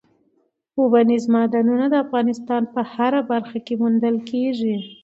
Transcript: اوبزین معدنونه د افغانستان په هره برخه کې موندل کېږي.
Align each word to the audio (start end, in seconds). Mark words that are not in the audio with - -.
اوبزین 0.79 1.23
معدنونه 1.33 1.85
د 1.91 1.95
افغانستان 2.05 2.61
په 2.73 2.81
هره 2.93 3.21
برخه 3.31 3.57
کې 3.65 3.73
موندل 3.81 4.15
کېږي. 4.29 4.75